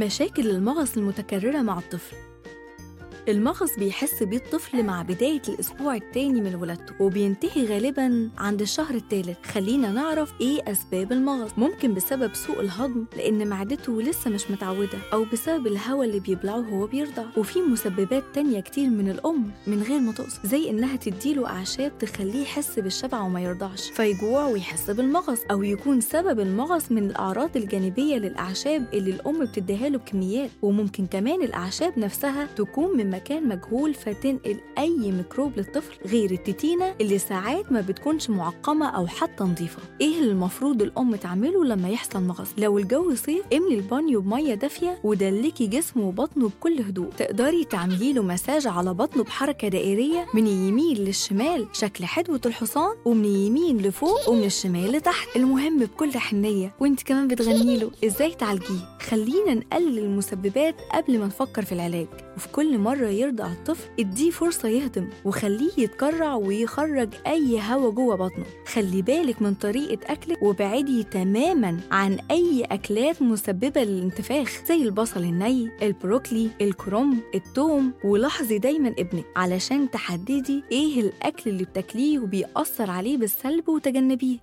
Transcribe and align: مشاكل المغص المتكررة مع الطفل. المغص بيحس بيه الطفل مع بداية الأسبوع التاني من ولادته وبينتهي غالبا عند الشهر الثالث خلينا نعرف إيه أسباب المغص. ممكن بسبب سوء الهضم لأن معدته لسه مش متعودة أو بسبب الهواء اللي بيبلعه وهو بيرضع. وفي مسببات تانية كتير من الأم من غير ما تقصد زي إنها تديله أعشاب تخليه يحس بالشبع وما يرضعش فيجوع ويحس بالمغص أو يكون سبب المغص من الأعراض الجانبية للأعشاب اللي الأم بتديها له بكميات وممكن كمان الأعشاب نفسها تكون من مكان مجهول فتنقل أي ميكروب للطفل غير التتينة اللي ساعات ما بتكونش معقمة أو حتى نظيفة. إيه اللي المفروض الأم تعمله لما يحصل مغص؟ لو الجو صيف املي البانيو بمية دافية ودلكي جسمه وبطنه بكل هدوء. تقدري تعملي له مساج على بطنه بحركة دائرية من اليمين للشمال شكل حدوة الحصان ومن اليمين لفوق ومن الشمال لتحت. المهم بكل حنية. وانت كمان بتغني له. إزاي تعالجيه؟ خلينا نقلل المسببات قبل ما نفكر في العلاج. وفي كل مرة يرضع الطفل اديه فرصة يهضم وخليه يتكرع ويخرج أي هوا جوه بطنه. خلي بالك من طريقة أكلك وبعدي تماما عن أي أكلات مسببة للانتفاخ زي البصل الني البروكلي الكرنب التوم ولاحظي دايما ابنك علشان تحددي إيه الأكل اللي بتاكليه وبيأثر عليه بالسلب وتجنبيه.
مشاكل 0.00 0.50
المغص 0.50 0.96
المتكررة 0.96 1.62
مع 1.62 1.78
الطفل. 1.78 2.16
المغص 3.28 3.78
بيحس 3.78 4.22
بيه 4.22 4.36
الطفل 4.36 4.82
مع 4.82 5.02
بداية 5.02 5.42
الأسبوع 5.48 5.94
التاني 5.94 6.40
من 6.40 6.54
ولادته 6.54 6.94
وبينتهي 7.00 7.66
غالبا 7.66 8.30
عند 8.38 8.60
الشهر 8.62 8.94
الثالث 8.94 9.36
خلينا 9.46 9.92
نعرف 9.92 10.32
إيه 10.40 10.72
أسباب 10.72 11.12
المغص. 11.12 11.50
ممكن 11.56 11.94
بسبب 11.94 12.34
سوء 12.34 12.60
الهضم 12.60 13.04
لأن 13.16 13.48
معدته 13.48 14.02
لسه 14.02 14.30
مش 14.30 14.50
متعودة 14.50 14.98
أو 15.12 15.24
بسبب 15.32 15.66
الهواء 15.66 16.08
اللي 16.08 16.20
بيبلعه 16.20 16.56
وهو 16.74 16.86
بيرضع. 16.86 17.24
وفي 17.36 17.60
مسببات 17.60 18.24
تانية 18.34 18.60
كتير 18.60 18.90
من 18.90 19.10
الأم 19.10 19.50
من 19.66 19.82
غير 19.82 20.00
ما 20.00 20.12
تقصد 20.12 20.46
زي 20.46 20.70
إنها 20.70 20.96
تديله 20.96 21.46
أعشاب 21.46 21.98
تخليه 21.98 22.42
يحس 22.42 22.78
بالشبع 22.78 23.20
وما 23.20 23.40
يرضعش 23.40 23.90
فيجوع 23.90 24.46
ويحس 24.46 24.90
بالمغص 24.90 25.38
أو 25.50 25.62
يكون 25.62 26.00
سبب 26.00 26.40
المغص 26.40 26.92
من 26.92 27.04
الأعراض 27.10 27.56
الجانبية 27.56 28.16
للأعشاب 28.16 28.86
اللي 28.94 29.10
الأم 29.10 29.44
بتديها 29.44 29.88
له 29.88 29.98
بكميات 29.98 30.50
وممكن 30.62 31.06
كمان 31.06 31.42
الأعشاب 31.42 31.98
نفسها 31.98 32.46
تكون 32.56 32.96
من 32.96 33.09
مكان 33.10 33.48
مجهول 33.48 33.94
فتنقل 33.94 34.56
أي 34.78 35.12
ميكروب 35.12 35.52
للطفل 35.56 36.08
غير 36.08 36.30
التتينة 36.30 36.94
اللي 37.00 37.18
ساعات 37.18 37.72
ما 37.72 37.80
بتكونش 37.80 38.30
معقمة 38.30 38.86
أو 38.88 39.06
حتى 39.06 39.44
نظيفة. 39.44 39.82
إيه 40.00 40.18
اللي 40.18 40.30
المفروض 40.30 40.82
الأم 40.82 41.14
تعمله 41.14 41.64
لما 41.64 41.88
يحصل 41.88 42.22
مغص؟ 42.22 42.48
لو 42.58 42.78
الجو 42.78 43.14
صيف 43.14 43.44
املي 43.52 43.74
البانيو 43.74 44.20
بمية 44.20 44.54
دافية 44.54 45.00
ودلكي 45.04 45.66
جسمه 45.66 46.08
وبطنه 46.08 46.48
بكل 46.48 46.80
هدوء. 46.80 47.08
تقدري 47.10 47.64
تعملي 47.64 48.12
له 48.12 48.22
مساج 48.22 48.66
على 48.66 48.94
بطنه 48.94 49.24
بحركة 49.24 49.68
دائرية 49.68 50.26
من 50.34 50.46
اليمين 50.46 50.96
للشمال 50.96 51.66
شكل 51.72 52.04
حدوة 52.04 52.40
الحصان 52.46 52.96
ومن 53.04 53.24
اليمين 53.24 53.78
لفوق 53.78 54.28
ومن 54.28 54.44
الشمال 54.44 54.92
لتحت. 54.92 55.36
المهم 55.36 55.78
بكل 55.78 56.18
حنية. 56.18 56.74
وانت 56.80 57.02
كمان 57.02 57.28
بتغني 57.28 57.78
له. 57.78 57.90
إزاي 58.04 58.34
تعالجيه؟ 58.34 58.98
خلينا 59.00 59.54
نقلل 59.54 59.98
المسببات 59.98 60.74
قبل 60.94 61.18
ما 61.18 61.26
نفكر 61.26 61.64
في 61.64 61.72
العلاج. 61.72 62.06
وفي 62.36 62.48
كل 62.48 62.78
مرة 62.78 62.99
يرضع 63.08 63.46
الطفل 63.52 63.88
اديه 64.00 64.30
فرصة 64.30 64.68
يهضم 64.68 65.08
وخليه 65.24 65.70
يتكرع 65.78 66.34
ويخرج 66.34 67.08
أي 67.26 67.60
هوا 67.60 67.90
جوه 67.90 68.16
بطنه. 68.16 68.44
خلي 68.66 69.02
بالك 69.02 69.42
من 69.42 69.54
طريقة 69.54 70.12
أكلك 70.12 70.42
وبعدي 70.42 71.02
تماما 71.02 71.80
عن 71.90 72.18
أي 72.30 72.64
أكلات 72.64 73.22
مسببة 73.22 73.82
للانتفاخ 73.84 74.64
زي 74.68 74.82
البصل 74.82 75.20
الني 75.22 75.70
البروكلي 75.82 76.50
الكرنب 76.60 77.18
التوم 77.34 77.92
ولاحظي 78.04 78.58
دايما 78.58 78.88
ابنك 78.88 79.24
علشان 79.36 79.90
تحددي 79.90 80.64
إيه 80.72 81.00
الأكل 81.00 81.50
اللي 81.50 81.64
بتاكليه 81.64 82.18
وبيأثر 82.18 82.90
عليه 82.90 83.16
بالسلب 83.16 83.68
وتجنبيه. 83.68 84.38